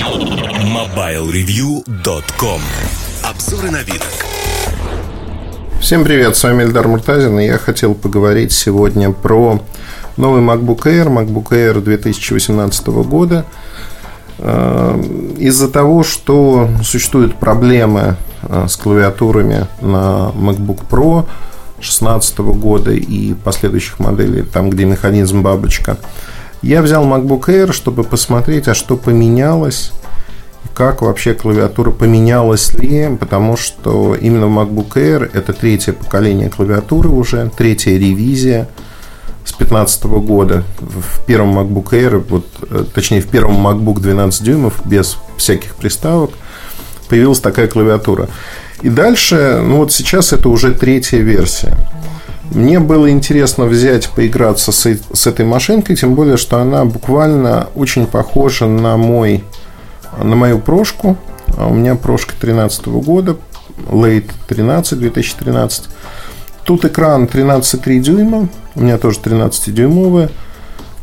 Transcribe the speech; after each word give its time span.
MobileReview.com 0.00 2.60
Обзоры 3.22 3.68
вид. 3.84 4.02
Всем 5.78 6.04
привет, 6.04 6.38
с 6.38 6.42
вами 6.42 6.62
Эльдар 6.62 6.88
Муртазин, 6.88 7.38
и 7.38 7.44
я 7.44 7.58
хотел 7.58 7.94
поговорить 7.94 8.52
сегодня 8.52 9.12
про 9.12 9.60
новый 10.16 10.40
MacBook 10.40 10.84
Air, 10.84 11.08
MacBook 11.08 11.50
Air 11.50 11.82
2018 11.82 12.86
года. 12.86 13.44
Э, 14.38 14.98
из-за 15.36 15.68
того, 15.68 16.02
что 16.02 16.70
существуют 16.82 17.36
проблемы 17.36 18.16
э, 18.44 18.68
с 18.68 18.76
клавиатурами 18.76 19.66
на 19.82 20.32
MacBook 20.34 20.88
Pro 20.88 21.26
2016 21.76 22.38
года 22.38 22.92
и 22.92 23.34
последующих 23.34 23.98
моделей, 23.98 24.44
там, 24.44 24.70
где 24.70 24.86
механизм 24.86 25.42
бабочка, 25.42 25.98
я 26.62 26.82
взял 26.82 27.04
MacBook 27.04 27.46
Air, 27.46 27.72
чтобы 27.72 28.04
посмотреть, 28.04 28.68
а 28.68 28.74
что 28.74 28.96
поменялось 28.96 29.92
как 30.74 31.02
вообще 31.02 31.34
клавиатура 31.34 31.90
поменялась 31.90 32.72
ли, 32.74 33.16
потому 33.18 33.56
что 33.56 34.14
именно 34.14 34.44
MacBook 34.44 34.94
Air 34.94 35.30
это 35.32 35.52
третье 35.52 35.92
поколение 35.92 36.48
клавиатуры 36.48 37.08
уже, 37.08 37.50
третья 37.56 37.92
ревизия 37.92 38.68
с 39.44 39.52
2015 39.52 40.04
года. 40.04 40.64
В 40.78 41.24
первом 41.26 41.58
MacBook 41.58 41.90
Air, 41.90 42.24
вот, 42.28 42.46
э, 42.70 42.84
точнее 42.94 43.20
в 43.20 43.26
первом 43.26 43.66
MacBook 43.66 44.00
12 44.00 44.42
дюймов 44.42 44.80
без 44.86 45.18
всяких 45.36 45.74
приставок 45.74 46.30
появилась 47.08 47.40
такая 47.40 47.66
клавиатура. 47.66 48.28
И 48.82 48.88
дальше, 48.88 49.60
ну 49.62 49.78
вот 49.78 49.92
сейчас 49.92 50.32
это 50.32 50.48
уже 50.48 50.72
третья 50.72 51.18
версия. 51.18 51.76
Мне 52.50 52.80
было 52.80 53.10
интересно 53.10 53.64
взять, 53.66 54.10
поиграться 54.10 54.72
с, 54.72 54.98
с 55.12 55.26
этой 55.26 55.44
машинкой, 55.44 55.96
тем 55.96 56.14
более, 56.14 56.36
что 56.36 56.58
она 56.58 56.84
буквально 56.84 57.68
очень 57.76 58.06
похожа 58.06 58.66
на 58.66 58.96
мой 58.96 59.44
на 60.18 60.34
мою 60.36 60.58
прошку. 60.58 61.16
А 61.56 61.68
у 61.68 61.74
меня 61.74 61.94
прошка 61.94 62.34
13 62.40 62.86
года, 62.86 63.36
Late 63.88 64.30
13, 64.48 64.98
2013. 64.98 65.84
Тут 66.64 66.84
экран 66.84 67.24
13,3 67.24 67.98
дюйма, 68.00 68.48
у 68.74 68.80
меня 68.80 68.98
тоже 68.98 69.20
13-дюймовый. 69.20 70.30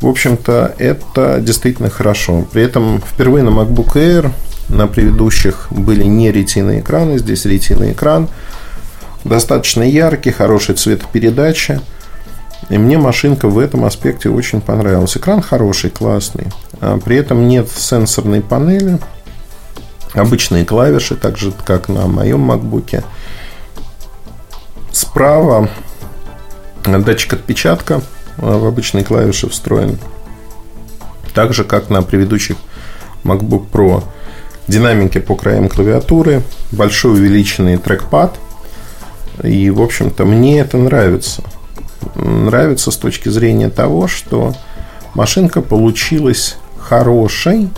В 0.02 0.08
общем-то, 0.08 0.76
это 0.78 1.40
действительно 1.42 1.90
хорошо. 1.90 2.46
При 2.52 2.62
этом 2.62 3.02
впервые 3.02 3.44
на 3.44 3.50
MacBook 3.50 3.96
Air 3.96 4.32
на 4.70 4.88
предыдущих 4.88 5.68
были 5.72 6.04
не 6.04 6.32
ретиные 6.32 6.82
экраны, 6.82 7.18
здесь 7.18 7.46
ретиный 7.46 7.94
экран. 7.94 8.28
Достаточно 9.28 9.84
яркий, 9.84 10.32
хороший 10.32 10.76
цветопередача. 10.76 11.82
И 12.70 12.78
мне 12.78 12.98
машинка 12.98 13.50
в 13.50 13.60
этом 13.60 13.84
аспекте 13.84 14.30
очень 14.30 14.62
понравилась. 14.62 15.18
Экран 15.18 15.42
хороший, 15.42 15.90
классный. 15.90 16.48
А 16.80 16.98
при 16.98 17.18
этом 17.18 17.48
нет 17.48 17.70
сенсорной 17.70 18.42
панели. 18.42 19.00
Обычные 20.14 20.66
клавиши, 20.66 21.16
так 21.16 21.38
же, 21.38 21.52
как 21.66 21.90
на 21.90 22.08
моем 22.08 22.50
MacBook. 22.50 23.04
Справа 24.94 25.70
датчик 26.86 27.34
отпечатка 27.34 28.02
в 28.38 28.66
обычные 28.66 29.04
клавиши 29.04 29.50
встроен. 29.50 30.00
Так 31.34 31.54
же, 31.54 31.66
как 31.66 31.90
на 31.90 32.02
предыдущих 32.02 32.56
MacBook 33.26 33.70
Pro. 33.70 34.04
Динамики 34.70 35.20
по 35.20 35.36
краям 35.36 35.68
клавиатуры. 35.68 36.44
Большой 36.72 37.12
увеличенный 37.12 37.78
трекпад. 37.78 38.40
И, 39.44 39.70
в 39.70 39.82
общем-то, 39.82 40.26
мне 40.26 40.60
это 40.60 40.78
нравится 40.78 41.44
нравится 42.16 42.92
с 42.92 42.98
точки 42.98 43.30
зрения 43.30 43.70
того, 43.70 44.08
что 44.08 44.54
машинка 45.14 45.62
получилась 45.62 46.58
хорошей, 46.80 47.70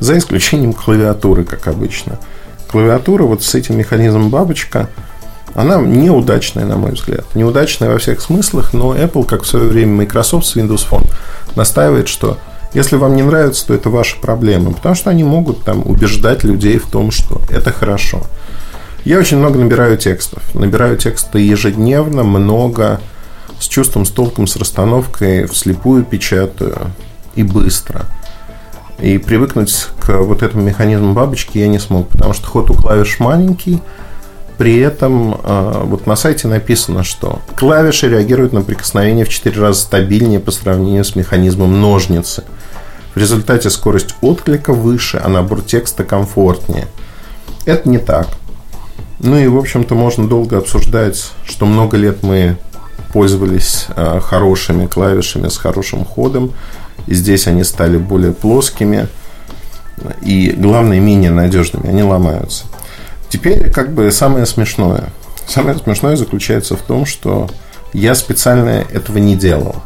за 0.00 0.16
исключением 0.16 0.72
клавиатуры, 0.72 1.44
как 1.44 1.66
обычно. 1.66 2.18
Клавиатура 2.70 3.24
вот 3.24 3.42
с 3.42 3.54
этим 3.54 3.76
механизмом 3.76 4.30
бабочка, 4.30 4.88
она 5.54 5.78
неудачная, 5.78 6.66
на 6.66 6.76
мой 6.76 6.92
взгляд. 6.92 7.24
Неудачная 7.34 7.90
во 7.90 7.98
всех 7.98 8.20
смыслах, 8.20 8.74
но 8.74 8.94
Apple, 8.94 9.24
как 9.24 9.42
в 9.42 9.46
свое 9.46 9.66
время 9.66 9.94
Microsoft 9.96 10.46
с 10.46 10.56
Windows 10.56 10.86
Phone, 10.88 11.10
настаивает, 11.56 12.08
что 12.08 12.38
если 12.74 12.96
вам 12.96 13.16
не 13.16 13.22
нравится, 13.22 13.66
то 13.66 13.74
это 13.74 13.90
ваша 13.90 14.16
проблема. 14.20 14.72
Потому 14.72 14.94
что 14.94 15.10
они 15.10 15.24
могут 15.24 15.64
там 15.64 15.82
убеждать 15.84 16.44
людей 16.44 16.78
в 16.78 16.86
том, 16.88 17.10
что 17.10 17.40
это 17.48 17.72
хорошо. 17.72 18.22
Я 19.04 19.18
очень 19.18 19.38
много 19.38 19.58
набираю 19.58 19.96
текстов. 19.96 20.42
Набираю 20.54 20.96
тексты 20.96 21.38
ежедневно, 21.38 22.24
много 22.24 23.00
с 23.60 23.66
чувством, 23.66 24.04
с 24.04 24.10
толком, 24.10 24.46
с 24.46 24.56
расстановкой, 24.56 25.46
вслепую 25.46 26.04
печатаю 26.04 26.92
и 27.34 27.42
быстро. 27.42 28.06
И 29.00 29.18
привыкнуть 29.18 29.88
к 30.00 30.18
вот 30.18 30.42
этому 30.42 30.64
механизму 30.64 31.12
бабочки 31.12 31.58
я 31.58 31.68
не 31.68 31.78
смог, 31.78 32.08
потому 32.08 32.32
что 32.34 32.48
ход 32.48 32.70
у 32.70 32.74
клавиш 32.74 33.20
маленький. 33.20 33.80
При 34.56 34.76
этом 34.78 35.40
а, 35.44 35.84
вот 35.84 36.08
на 36.08 36.16
сайте 36.16 36.48
написано, 36.48 37.04
что 37.04 37.40
клавиши 37.56 38.08
реагируют 38.08 38.52
на 38.52 38.62
прикосновение 38.62 39.24
в 39.24 39.28
4 39.28 39.60
раза 39.60 39.80
стабильнее 39.80 40.40
по 40.40 40.50
сравнению 40.50 41.04
с 41.04 41.14
механизмом 41.14 41.80
ножницы. 41.80 42.42
В 43.14 43.18
результате 43.18 43.70
скорость 43.70 44.16
отклика 44.20 44.72
выше, 44.72 45.20
а 45.22 45.28
набор 45.28 45.62
текста 45.62 46.02
комфортнее. 46.02 46.88
Это 47.66 47.88
не 47.88 47.98
так. 47.98 48.26
Ну 49.20 49.36
и, 49.36 49.48
в 49.48 49.56
общем-то, 49.56 49.94
можно 49.94 50.28
долго 50.28 50.58
обсуждать, 50.58 51.32
что 51.44 51.66
много 51.66 51.96
лет 51.96 52.22
мы 52.22 52.56
пользовались 53.12 53.86
э, 53.96 54.20
хорошими 54.20 54.86
клавишами 54.86 55.48
с 55.48 55.56
хорошим 55.56 56.04
ходом. 56.04 56.52
И 57.06 57.14
здесь 57.14 57.46
они 57.46 57.64
стали 57.64 57.96
более 57.96 58.32
плоскими 58.32 59.08
и, 60.22 60.54
главное, 60.56 61.00
менее 61.00 61.30
надежными. 61.30 61.88
Они 61.88 62.02
ломаются. 62.02 62.66
Теперь, 63.28 63.70
как 63.70 63.92
бы, 63.92 64.10
самое 64.10 64.46
смешное. 64.46 65.04
Самое 65.46 65.76
смешное 65.78 66.16
заключается 66.16 66.76
в 66.76 66.82
том, 66.82 67.06
что 67.06 67.48
я 67.92 68.14
специально 68.14 68.84
этого 68.92 69.18
не 69.18 69.34
делал. 69.34 69.76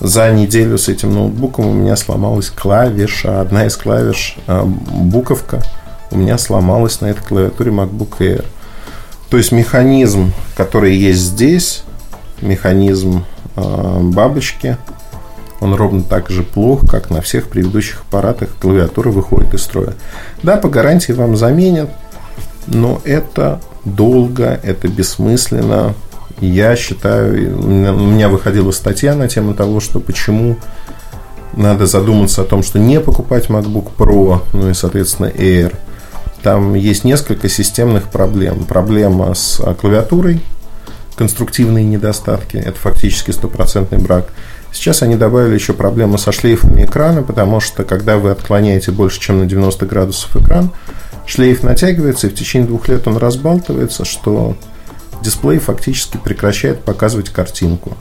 За 0.00 0.30
неделю 0.30 0.78
с 0.78 0.88
этим 0.88 1.14
ноутбуком 1.14 1.66
у 1.66 1.72
меня 1.72 1.96
сломалась 1.96 2.50
клавиша. 2.50 3.40
Одна 3.40 3.66
из 3.66 3.76
клавиш, 3.76 4.36
э, 4.46 4.62
буковка, 4.64 5.62
у 6.10 6.18
меня 6.18 6.38
сломалась 6.38 7.00
на 7.00 7.06
этой 7.06 7.22
клавиатуре 7.22 7.70
MacBook 7.70 8.18
Air. 8.18 8.44
То 9.30 9.36
есть 9.36 9.52
механизм, 9.52 10.32
который 10.56 10.94
есть 10.94 11.20
здесь, 11.20 11.82
механизм 12.40 13.24
э, 13.56 13.98
бабочки. 14.00 14.76
Он 15.60 15.74
ровно 15.74 16.02
так 16.02 16.28
же 16.28 16.42
плох, 16.42 16.88
как 16.88 17.10
на 17.10 17.20
всех 17.22 17.48
предыдущих 17.48 18.02
аппаратах. 18.02 18.50
Клавиатура 18.60 19.10
выходит 19.10 19.54
из 19.54 19.62
строя. 19.62 19.94
Да, 20.42 20.56
по 20.56 20.68
гарантии 20.68 21.12
вам 21.12 21.36
заменят, 21.36 21.90
но 22.66 23.00
это 23.04 23.60
долго, 23.84 24.60
это 24.62 24.88
бессмысленно. 24.88 25.94
Я 26.40 26.76
считаю, 26.76 27.58
у 27.58 27.66
меня 27.66 28.28
выходила 28.28 28.70
статья 28.70 29.14
на 29.14 29.26
тему 29.26 29.54
того, 29.54 29.80
что 29.80 30.00
почему 30.00 30.56
надо 31.54 31.86
задуматься 31.86 32.42
о 32.42 32.44
том, 32.44 32.62
что 32.62 32.78
не 32.78 33.00
покупать 33.00 33.46
MacBook 33.46 33.88
Pro, 33.96 34.42
ну 34.52 34.68
и, 34.68 34.74
соответственно, 34.74 35.26
Air. 35.26 35.74
Там 36.46 36.74
есть 36.74 37.02
несколько 37.02 37.48
системных 37.48 38.04
проблем. 38.08 38.66
Проблема 38.66 39.34
с 39.34 39.60
клавиатурой, 39.80 40.40
конструктивные 41.16 41.84
недостатки. 41.84 42.56
Это 42.56 42.78
фактически 42.78 43.32
стопроцентный 43.32 43.98
брак. 43.98 44.28
Сейчас 44.70 45.02
они 45.02 45.16
добавили 45.16 45.54
еще 45.54 45.72
проблему 45.72 46.18
со 46.18 46.30
шлейфами 46.30 46.84
экрана, 46.84 47.24
потому 47.24 47.58
что 47.58 47.82
когда 47.82 48.18
вы 48.18 48.30
отклоняете 48.30 48.92
больше, 48.92 49.18
чем 49.18 49.40
на 49.40 49.46
90 49.46 49.86
градусов 49.86 50.36
экран, 50.36 50.70
шлейф 51.26 51.64
натягивается, 51.64 52.28
и 52.28 52.30
в 52.30 52.34
течение 52.36 52.68
двух 52.68 52.86
лет 52.86 53.08
он 53.08 53.16
разбалтывается, 53.16 54.04
что 54.04 54.56
дисплей 55.24 55.58
фактически 55.58 56.16
прекращает 56.16 56.78
показывать 56.84 57.28
картинку 57.30 57.96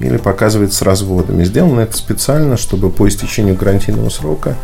или 0.00 0.16
показывает 0.16 0.72
с 0.72 0.80
разводами. 0.80 1.44
Сделано 1.44 1.80
это 1.80 1.98
специально, 1.98 2.56
чтобы 2.56 2.88
по 2.88 3.06
истечению 3.06 3.56
гарантийного 3.56 4.08
срока 4.08 4.56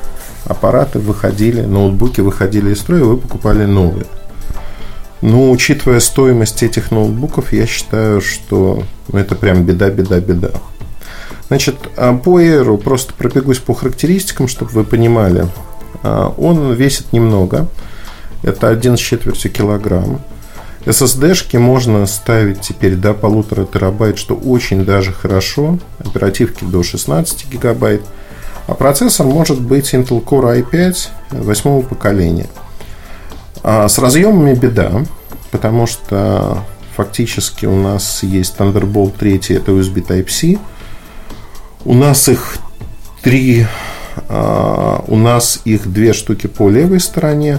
аппараты 0.49 0.99
выходили, 0.99 1.63
ноутбуки 1.63 2.21
выходили 2.21 2.73
из 2.73 2.81
строя, 2.81 3.05
вы 3.05 3.17
покупали 3.17 3.65
новые. 3.65 4.07
Ну, 5.21 5.51
учитывая 5.51 6.01
стоимость 6.01 6.63
этих 6.63 6.91
ноутбуков, 6.91 7.53
я 7.53 7.67
считаю, 7.67 8.21
что 8.21 8.83
это 9.13 9.35
прям 9.35 9.65
беда, 9.65 9.91
беда, 9.91 10.21
беда. 10.21 10.51
Значит, 11.49 11.77
а 11.97 12.15
по 12.15 12.41
Air 12.41 12.77
просто 12.79 13.15
пробегусь 13.15 13.59
по 13.59 13.75
характеристикам, 13.75 14.49
чтобы 14.49 14.71
вы 14.73 14.85
понимали. 14.85 15.49
А, 16.03 16.33
он 16.37 16.73
весит 16.75 17.13
немного. 17.13 17.69
Это 18.43 18.69
1 18.69 18.97
с 18.97 19.01
четвертью 19.01 19.51
килограмм. 19.51 20.21
SSD-шки 20.85 21.59
можно 21.59 22.07
ставить 22.07 22.61
теперь 22.61 22.95
до 22.95 23.13
полутора 23.13 23.65
терабайт, 23.67 24.19
что 24.19 24.35
очень 24.35 24.85
даже 24.85 25.13
хорошо. 25.13 25.79
Оперативки 25.99 26.65
до 26.65 26.83
16 26.83 27.51
гигабайт. 27.51 28.03
А 28.69 28.75
процессор 28.75 29.27
может 29.27 29.61
быть 29.61 29.93
Intel 29.93 30.23
Core 30.23 30.63
i5 30.63 31.09
восьмого 31.33 31.83
поколения– 31.83 32.47
а 33.63 33.89
с 33.89 33.99
разъемами 33.99 34.55
беда, 34.55 35.05
потому 35.51 35.87
что 35.87 36.65
фактически 36.97 37.67
у 37.67 37.77
нас 37.77 38.23
есть 38.23 38.57
Thunderbolt 38.57 39.19
3, 39.19 39.57
это 39.57 39.73
USB 39.73 40.07
Type-C. 40.07 40.59
У 41.85 41.95
нас 41.95 42.29
их 42.29 42.57
три 43.23 43.67
а, 44.29 45.05
у 45.07 45.17
нас 45.17 45.61
их 45.65 45.93
две 45.93 46.13
штуки 46.13 46.47
по 46.47 46.71
левой 46.71 47.01
стороне. 47.01 47.59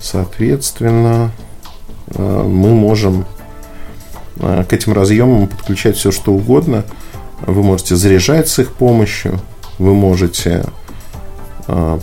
Соответственно, 0.00 1.32
а, 2.14 2.44
мы 2.44 2.70
можем 2.70 3.24
к 4.38 4.70
этим 4.70 4.92
разъемам 4.92 5.48
подключать 5.48 5.96
все, 5.96 6.12
что 6.12 6.32
угодно. 6.32 6.84
Вы 7.40 7.62
можете 7.62 7.96
заряжать 7.96 8.48
с 8.48 8.58
их 8.58 8.74
помощью. 8.74 9.40
Вы 9.78 9.94
можете, 9.94 10.64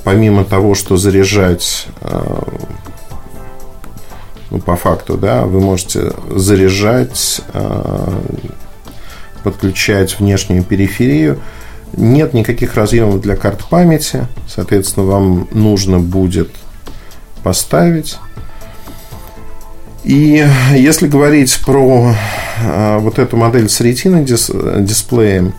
помимо 0.03 0.45
того, 0.45 0.75
что 0.75 0.97
заряжать 0.97 1.87
ну, 4.51 4.59
по 4.59 4.75
факту, 4.75 5.17
да, 5.17 5.45
вы 5.45 5.59
можете 5.59 6.13
заряжать, 6.29 7.41
подключать 9.43 10.19
внешнюю 10.19 10.63
периферию. 10.63 11.39
Нет 11.95 12.33
никаких 12.33 12.75
разъемов 12.75 13.21
для 13.21 13.35
карт 13.35 13.65
памяти. 13.65 14.27
Соответственно, 14.47 15.05
вам 15.05 15.47
нужно 15.51 15.99
будет 15.99 16.49
поставить. 17.43 18.17
И 20.03 20.45
если 20.71 21.07
говорить 21.07 21.61
про 21.65 22.13
а, 22.61 22.99
вот 22.99 23.19
эту 23.19 23.37
модель 23.37 23.69
с 23.69 23.79
ретиной 23.79 24.25
дисплеем, 24.25 25.53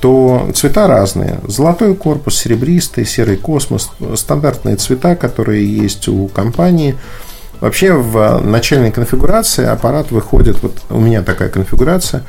то 0.00 0.50
цвета 0.54 0.86
разные. 0.86 1.40
Золотой 1.46 1.94
корпус, 1.94 2.38
серебристый, 2.38 3.04
серый 3.04 3.36
космос, 3.36 3.90
стандартные 4.14 4.76
цвета, 4.76 5.14
которые 5.14 5.64
есть 5.66 6.08
у 6.08 6.28
компании. 6.28 6.96
Вообще 7.60 7.92
в 7.92 8.40
начальной 8.40 8.90
конфигурации 8.90 9.66
аппарат 9.66 10.10
выходит, 10.10 10.62
вот 10.62 10.78
у 10.88 10.98
меня 10.98 11.22
такая 11.22 11.50
конфигурация, 11.50 12.24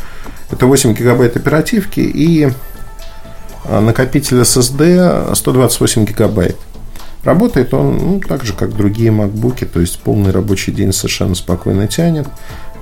это 0.51 0.65
8 0.65 0.93
гигабайт 0.93 1.37
оперативки 1.37 2.01
и 2.01 2.51
а, 3.63 3.79
накопитель 3.79 4.41
SSD 4.41 5.33
128 5.33 6.05
гигабайт. 6.05 6.57
Работает 7.23 7.73
он 7.73 7.97
ну, 7.97 8.19
так 8.19 8.43
же, 8.43 8.51
как 8.53 8.75
другие 8.75 9.11
макбуки, 9.11 9.63
то 9.63 9.79
есть 9.79 9.99
полный 9.99 10.31
рабочий 10.31 10.73
день 10.73 10.91
совершенно 10.91 11.35
спокойно 11.35 11.87
тянет. 11.87 12.27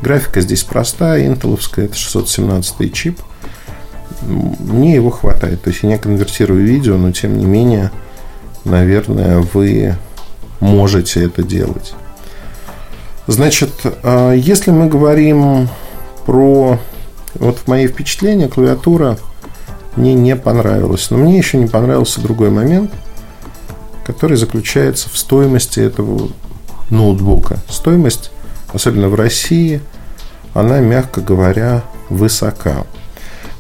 Графика 0.02 0.42
здесь 0.42 0.64
простая, 0.64 1.28
интеловская, 1.28 1.86
это 1.86 1.98
617 1.98 2.94
чип. 2.94 3.20
Мне 4.22 4.96
его 4.96 5.10
хватает. 5.10 5.62
То 5.62 5.70
есть 5.70 5.84
я 5.84 5.90
не 5.90 5.98
конвертирую 5.98 6.66
видео, 6.66 6.98
но 6.98 7.12
тем 7.12 7.38
не 7.38 7.46
менее, 7.46 7.92
наверное, 8.66 9.40
вы 9.54 9.96
можете 10.60 11.24
это 11.26 11.44
делать. 11.44 11.94
Значит, 13.28 13.72
а, 14.04 14.34
если 14.34 14.72
мы 14.72 14.88
говорим 14.88 15.70
про 16.26 16.80
вот 17.36 17.60
в 17.60 17.68
мои 17.68 17.88
впечатления 17.88 18.48
клавиатура 18.48 19.18
мне 19.96 20.14
не 20.14 20.36
понравилась. 20.36 21.10
Но 21.12 21.18
мне 21.18 21.38
еще 21.38 21.58
не 21.58 21.68
понравился 21.68 22.22
другой 22.22 22.50
момент, 22.50 22.92
который 24.06 24.38
заключается 24.38 25.10
в 25.10 25.18
стоимости 25.18 25.80
этого 25.80 26.30
ноутбука. 26.90 27.60
Стоимость, 27.68 28.32
особенно 28.74 29.10
в 29.10 29.16
России, 29.16 29.82
она, 30.54 30.80
мягко 30.80 31.22
говоря, 31.22 31.84
высока. 32.10 32.86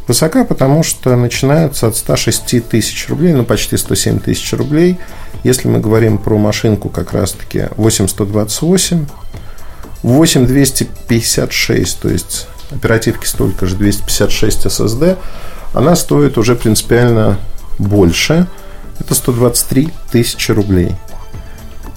Высока, 0.10 0.44
потому 0.44 0.82
что 0.82 1.16
начинается 1.16 1.86
от 1.86 1.96
106 1.96 2.68
тысяч 2.68 3.08
рублей, 3.10 3.32
ну 3.34 3.46
почти 3.46 3.78
107 3.78 4.18
тысяч 4.18 4.52
рублей. 4.54 4.98
Если 5.44 5.68
мы 5.68 5.78
говорим 5.78 6.18
про 6.18 6.36
машинку 6.40 6.90
как 6.90 7.14
раз-таки 7.14 7.66
8128, 7.78 9.06
8256, 10.02 12.00
то 12.00 12.10
есть 12.10 12.48
оперативки 12.72 13.28
столько 13.28 13.68
же, 13.68 13.76
256 13.76 14.66
SSD, 14.66 15.16
она 15.76 15.96
стоит 15.96 16.40
уже 16.40 16.56
принципиально 16.56 17.38
больше. 17.78 18.48
Это 19.00 19.14
123 19.14 19.90
тысячи 20.12 20.52
рублей. 20.52 20.96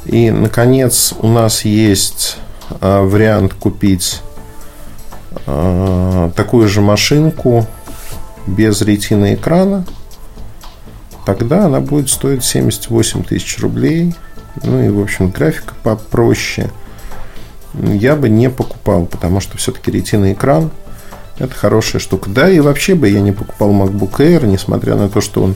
И, 0.05 0.31
наконец, 0.31 1.15
у 1.19 1.29
нас 1.29 1.65
есть 1.65 2.37
а, 2.79 3.01
вариант 3.07 3.55
купить 3.55 4.21
а, 5.47 6.31
такую 6.37 6.69
же 6.69 6.83
машинку 6.83 7.67
без 8.47 8.81
ретины 8.83 9.35
экрана. 9.35 9.85
Тогда 11.25 11.67
она 11.67 11.81
будет 11.81 12.09
стоить 12.09 12.45
78 12.45 13.23
тысяч 13.25 13.59
рублей. 13.61 14.15
Ну 14.63 14.83
и, 14.83 14.89
в 14.89 15.01
общем, 15.01 15.31
графика 15.31 15.75
попроще. 15.83 16.71
Я 17.75 18.17
бы 18.17 18.29
не 18.29 18.51
покупал, 18.51 19.07
потому 19.07 19.41
что 19.41 19.57
все-таки 19.57 19.91
ретина 19.91 20.33
экран– 20.33 20.71
это 21.39 21.55
хорошая 21.55 22.01
штука. 22.01 22.29
Да, 22.29 22.51
и 22.51 22.61
вообще 22.61 22.95
бы 22.95 23.09
я 23.09 23.21
не 23.21 23.33
покупал 23.33 23.71
MacBook 23.71 24.19
Air, 24.19 24.47
несмотря 24.47 24.97
на 24.97 25.09
то, 25.09 25.21
что 25.21 25.43
он 25.43 25.55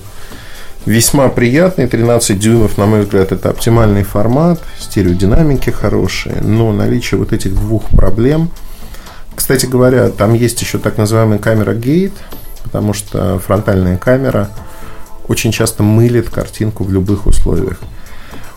весьма 0.87 1.29
приятный. 1.29 1.87
13 1.87 2.39
дюймов, 2.39 2.79
на 2.79 2.87
мой 2.87 3.03
взгляд, 3.03 3.33
это 3.33 3.51
оптимальный 3.51 4.03
формат. 4.03 4.61
Стереодинамики 4.79 5.71
хорошие. 5.71 6.37
Но 6.41 6.73
наличие 6.73 7.19
вот 7.19 7.33
этих 7.33 7.55
двух 7.55 7.85
проблем... 7.91 8.51
Кстати 9.35 9.67
говоря, 9.67 10.09
там 10.09 10.33
есть 10.33 10.63
еще 10.63 10.79
так 10.79 10.97
называемая 10.97 11.39
камера 11.39 11.75
Gate, 11.75 12.15
потому 12.67 12.93
что 12.93 13.39
фронтальная 13.39 13.97
камера 13.97 14.51
очень 15.29 15.53
часто 15.53 15.83
мылит 15.83 16.29
картинку 16.29 16.85
в 16.85 16.93
любых 16.93 17.27
условиях. 17.27 17.79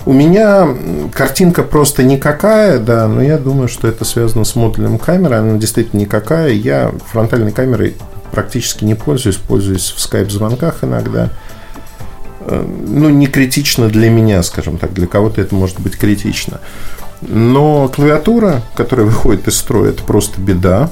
У 0.06 0.14
меня 0.14 0.68
картинка 1.14 1.62
просто 1.62 2.04
никакая, 2.04 2.80
да, 2.80 3.08
но 3.08 3.22
я 3.22 3.38
думаю, 3.38 3.68
что 3.68 3.88
это 3.88 4.06
связано 4.06 4.46
с 4.46 4.56
модулем 4.56 4.98
камеры. 4.98 5.36
Она 5.36 5.58
действительно 5.58 6.00
никакая. 6.00 6.52
Я 6.52 6.92
фронтальной 7.12 7.52
камерой 7.52 7.96
практически 8.32 8.86
не 8.86 8.96
пользуюсь, 8.96 9.38
пользуюсь 9.38 9.94
в 9.96 10.00
скайп-звонках 10.00 10.84
иногда. 10.84 11.30
Э, 12.42 12.66
ну, 12.88 13.10
не 13.10 13.28
критично 13.28 13.88
для 13.88 14.10
меня, 14.10 14.42
скажем 14.42 14.78
так. 14.78 14.94
Для 14.94 15.06
кого-то 15.06 15.42
это 15.42 15.54
может 15.54 15.80
быть 15.80 15.98
критично. 15.98 16.60
Но 17.22 17.90
клавиатура, 17.90 18.62
которая 18.76 19.06
выходит 19.06 19.48
из 19.48 19.58
строя, 19.58 19.90
это 19.90 20.04
просто 20.04 20.40
беда. 20.40 20.90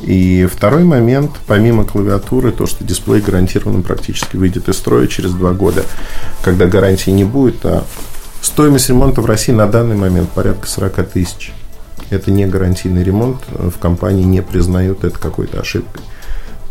И 0.00 0.48
второй 0.50 0.84
момент, 0.84 1.32
помимо 1.46 1.84
клавиатуры, 1.84 2.50
то, 2.50 2.66
что 2.66 2.82
дисплей 2.82 3.20
гарантированно 3.20 3.82
практически 3.82 4.36
выйдет 4.36 4.68
из 4.68 4.76
строя 4.76 5.06
через 5.06 5.32
два 5.32 5.52
года, 5.52 5.84
когда 6.42 6.66
гарантии 6.66 7.10
не 7.10 7.24
будет, 7.24 7.64
а 7.64 7.84
Стоимость 8.42 8.88
ремонта 8.88 9.20
в 9.20 9.26
России 9.26 9.52
на 9.52 9.68
данный 9.68 9.94
момент 9.94 10.28
порядка 10.30 10.66
40 10.66 11.08
тысяч. 11.08 11.52
Это 12.10 12.32
не 12.32 12.44
гарантийный 12.44 13.04
ремонт, 13.04 13.38
в 13.48 13.78
компании 13.78 14.24
не 14.24 14.42
признают 14.42 15.04
это 15.04 15.16
какой-то 15.16 15.60
ошибкой. 15.60 16.02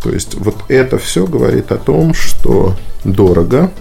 То 0.03 0.11
есть 0.11 0.35
вот 0.35 0.57
это 0.67 0.97
все 0.97 1.25
говорит 1.25 1.71
о 1.71 1.77
том, 1.77 2.13
что 2.13 2.75
дорого. 3.05 3.71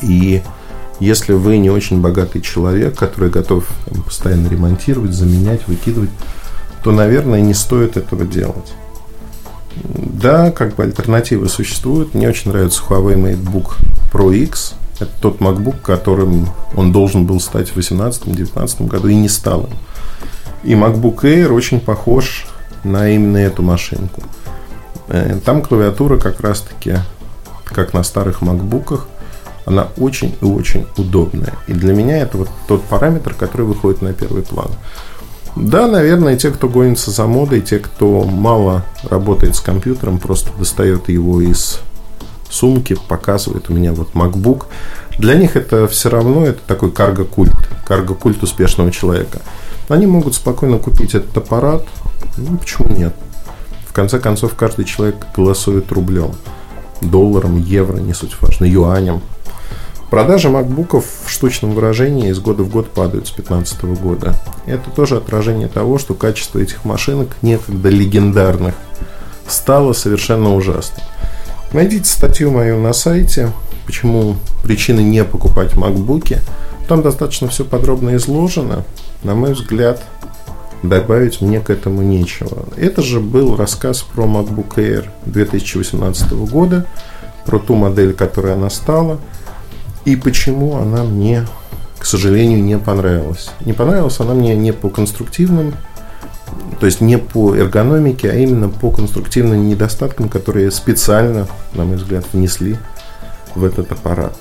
И 0.00 0.42
если 1.00 1.34
вы 1.34 1.58
не 1.58 1.68
очень 1.68 2.00
богатый 2.00 2.40
человек, 2.40 2.96
который 2.98 3.28
готов 3.28 3.68
постоянно 4.06 4.48
ремонтировать, 4.48 5.12
заменять, 5.12 5.68
выкидывать, 5.68 6.10
то, 6.84 6.92
наверное, 6.92 7.40
не 7.40 7.54
стоит 7.54 7.96
этого 7.96 8.26
делать. 8.26 8.74
Да, 9.74 10.50
как 10.50 10.74
бы 10.76 10.84
альтернативы 10.84 11.48
существуют. 11.48 12.14
Мне 12.14 12.28
очень 12.28 12.50
нравится 12.50 12.82
Huawei 12.86 13.14
MateBook 13.16 13.72
Pro 14.12 14.32
X. 14.34 14.74
Это 15.00 15.10
тот 15.20 15.40
MacBook, 15.40 15.80
которым 15.82 16.46
он 16.76 16.92
должен 16.92 17.24
был 17.24 17.40
стать 17.40 17.70
в 17.70 17.78
2018-2019 17.78 18.86
году 18.86 19.08
и 19.08 19.14
не 19.14 19.30
стал 19.30 19.62
им. 19.62 19.70
И 20.62 20.74
MacBook 20.74 21.22
Air 21.22 21.48
очень 21.48 21.80
похож 21.80 22.46
на 22.84 23.08
именно 23.08 23.38
эту 23.38 23.62
машинку. 23.62 24.22
Э, 25.08 25.38
там 25.42 25.62
клавиатура 25.62 26.18
как 26.18 26.40
раз-таки, 26.40 26.98
как 27.64 27.94
на 27.94 28.02
старых 28.02 28.42
MacBook'ах, 28.42 29.06
она 29.64 29.88
очень 29.96 30.36
и 30.40 30.44
очень 30.44 30.86
удобная. 30.98 31.54
И 31.66 31.72
для 31.72 31.94
меня 31.94 32.18
это 32.18 32.36
вот 32.36 32.50
тот 32.68 32.84
параметр, 32.84 33.32
который 33.32 33.64
выходит 33.64 34.02
на 34.02 34.12
первый 34.12 34.42
план. 34.42 34.68
Да, 35.56 35.86
наверное, 35.86 36.36
те, 36.36 36.50
кто 36.50 36.68
гонится 36.68 37.10
за 37.10 37.26
модой, 37.26 37.60
те, 37.60 37.78
кто 37.78 38.24
мало 38.24 38.84
работает 39.04 39.54
с 39.54 39.60
компьютером, 39.60 40.18
просто 40.18 40.50
достает 40.58 41.08
его 41.08 41.40
из 41.40 41.80
сумки, 42.50 42.96
показывает 43.08 43.70
у 43.70 43.72
меня 43.72 43.92
вот 43.92 44.12
MacBook. 44.14 44.64
Для 45.18 45.34
них 45.34 45.56
это 45.56 45.86
все 45.86 46.10
равно 46.10 46.44
это 46.44 46.60
такой 46.66 46.90
карго-культ, 46.90 47.54
карго-культ 47.86 48.42
успешного 48.42 48.90
человека. 48.90 49.42
Они 49.88 50.06
могут 50.06 50.34
спокойно 50.34 50.78
купить 50.78 51.14
этот 51.14 51.36
аппарат. 51.36 51.84
Ну, 52.36 52.56
почему 52.56 52.88
нет? 52.88 53.14
В 53.86 53.92
конце 53.92 54.18
концов, 54.18 54.54
каждый 54.54 54.84
человек 54.86 55.16
голосует 55.36 55.92
рублем, 55.92 56.32
долларом, 57.00 57.58
евро, 57.58 57.98
не 57.98 58.12
суть 58.12 58.36
важно, 58.40 58.64
юанем. 58.64 59.20
Продажи 60.14 60.48
макбуков 60.48 61.06
в 61.26 61.28
штучном 61.28 61.72
выражении 61.72 62.30
из 62.30 62.38
года 62.38 62.62
в 62.62 62.70
год 62.70 62.88
падают 62.92 63.26
с 63.26 63.32
2015 63.32 63.84
года. 64.00 64.36
Это 64.64 64.88
тоже 64.90 65.16
отражение 65.16 65.66
того, 65.66 65.98
что 65.98 66.14
качество 66.14 66.60
этих 66.60 66.84
машинок, 66.84 67.36
некогда 67.42 67.88
легендарных, 67.88 68.76
стало 69.48 69.92
совершенно 69.92 70.54
ужасным. 70.54 71.04
Найдите 71.72 72.08
статью 72.08 72.52
мою 72.52 72.78
на 72.78 72.92
сайте, 72.92 73.50
почему 73.86 74.36
причины 74.62 75.00
не 75.00 75.24
покупать 75.24 75.74
макбуки. 75.74 76.38
Там 76.86 77.02
достаточно 77.02 77.48
все 77.48 77.64
подробно 77.64 78.14
изложено. 78.14 78.84
На 79.24 79.34
мой 79.34 79.54
взгляд, 79.54 80.00
добавить 80.84 81.40
мне 81.40 81.58
к 81.58 81.70
этому 81.70 82.02
нечего. 82.02 82.66
Это 82.76 83.02
же 83.02 83.18
был 83.18 83.56
рассказ 83.56 84.02
про 84.02 84.26
MacBook 84.26 84.76
Air 84.76 85.08
2018 85.26 86.30
года, 86.34 86.86
про 87.44 87.58
ту 87.58 87.74
модель, 87.74 88.12
которая 88.12 88.54
она 88.54 88.70
стала, 88.70 89.18
и 90.04 90.16
почему 90.16 90.76
она 90.76 91.04
мне, 91.04 91.46
к 91.98 92.06
сожалению, 92.06 92.62
не 92.62 92.78
понравилась. 92.78 93.50
Не 93.60 93.72
понравилась 93.72 94.20
она 94.20 94.34
мне 94.34 94.54
не 94.54 94.72
по 94.72 94.90
конструктивным, 94.90 95.74
то 96.78 96.86
есть 96.86 97.00
не 97.00 97.18
по 97.18 97.54
эргономике, 97.54 98.30
а 98.30 98.34
именно 98.34 98.68
по 98.68 98.90
конструктивным 98.90 99.68
недостаткам, 99.68 100.28
которые 100.28 100.70
специально, 100.70 101.46
на 101.72 101.84
мой 101.84 101.96
взгляд, 101.96 102.24
внесли 102.32 102.76
в 103.54 103.64
этот 103.64 103.90
аппарат. 103.92 104.36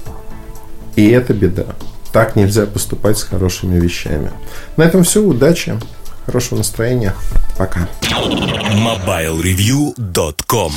И 0.96 1.10
это 1.10 1.34
беда. 1.34 1.66
Так 2.12 2.36
нельзя 2.36 2.66
поступать 2.66 3.18
с 3.18 3.24
хорошими 3.24 3.80
вещами. 3.80 4.32
На 4.78 4.84
этом 4.84 5.04
все. 5.04 5.24
Удачи. 5.24 5.80
Хорошего 6.26 6.60
настроения. 6.60 7.16
Пока. 7.58 7.90
MobileReview.com 8.02 10.74